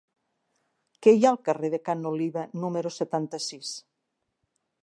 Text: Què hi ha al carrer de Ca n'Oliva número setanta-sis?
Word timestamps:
Què 1.07 1.13
hi 1.17 1.19
ha 1.27 1.33
al 1.33 1.37
carrer 1.49 1.71
de 1.75 1.81
Ca 1.89 1.97
n'Oliva 1.99 2.49
número 2.65 2.93
setanta-sis? 2.99 3.79